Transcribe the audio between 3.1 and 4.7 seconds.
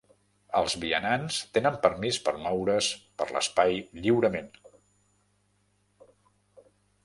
per l'espai lliurement.